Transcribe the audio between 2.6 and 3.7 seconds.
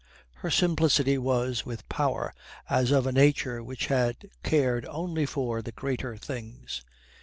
as of a nature